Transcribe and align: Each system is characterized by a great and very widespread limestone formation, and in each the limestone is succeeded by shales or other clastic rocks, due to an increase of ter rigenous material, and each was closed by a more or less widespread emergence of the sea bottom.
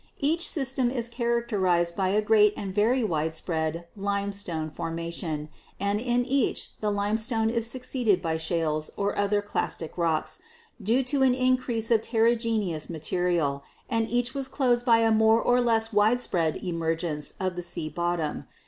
Each 0.17 0.47
system 0.49 0.89
is 0.89 1.07
characterized 1.07 1.95
by 1.95 2.09
a 2.09 2.23
great 2.23 2.55
and 2.57 2.73
very 2.73 3.03
widespread 3.03 3.85
limestone 3.95 4.71
formation, 4.71 5.47
and 5.79 5.99
in 5.99 6.25
each 6.25 6.71
the 6.81 6.89
limestone 6.89 7.51
is 7.51 7.69
succeeded 7.69 8.19
by 8.19 8.37
shales 8.37 8.89
or 8.97 9.15
other 9.15 9.43
clastic 9.43 9.97
rocks, 9.99 10.41
due 10.81 11.03
to 11.03 11.21
an 11.21 11.35
increase 11.35 11.91
of 11.91 12.01
ter 12.01 12.23
rigenous 12.25 12.89
material, 12.89 13.63
and 13.91 14.09
each 14.09 14.33
was 14.33 14.47
closed 14.47 14.87
by 14.87 15.01
a 15.01 15.11
more 15.11 15.39
or 15.39 15.61
less 15.61 15.93
widespread 15.93 16.57
emergence 16.63 17.35
of 17.39 17.55
the 17.55 17.61
sea 17.61 17.87
bottom. 17.87 18.47